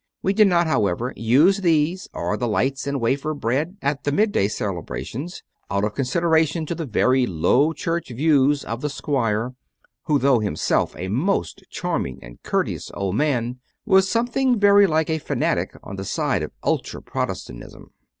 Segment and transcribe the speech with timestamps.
[0.23, 4.47] We did not, however, use these or the lights and wafer bread at the midday
[4.47, 9.53] celebrations, out of consideration to the very Low Church views of the squire,
[10.05, 15.19] who, though himself a most charming and courteous old man, was something very like a
[15.19, 17.91] fanatic on the side of ultra Protestantism.